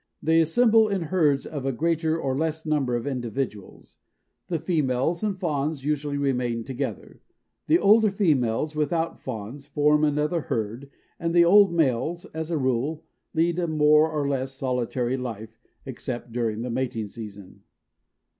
They 0.19 0.39
assemble 0.39 0.89
in 0.89 1.03
herds 1.03 1.45
of 1.45 1.63
a 1.63 1.71
greater 1.71 2.19
or 2.19 2.35
less 2.35 2.65
number 2.65 2.95
of 2.95 3.05
individuals. 3.05 3.97
The 4.47 4.57
females 4.57 5.21
and 5.21 5.39
fawns 5.39 5.85
usually 5.85 6.17
remain 6.17 6.63
together; 6.63 7.21
the 7.67 7.77
older 7.77 8.09
females 8.09 8.75
without 8.75 9.19
fawns 9.21 9.67
form 9.67 10.03
another 10.03 10.41
herd 10.41 10.89
and 11.19 11.35
the 11.35 11.45
old 11.45 11.71
males, 11.71 12.25
as 12.33 12.49
a 12.49 12.57
rule, 12.57 13.03
lead 13.35 13.59
a 13.59 13.67
more 13.67 14.09
or 14.09 14.27
less 14.27 14.53
solitary 14.53 15.17
life, 15.17 15.59
except 15.85 16.31
during 16.31 16.63
the 16.63 16.71
mating 16.71 17.05
season. 17.05 17.61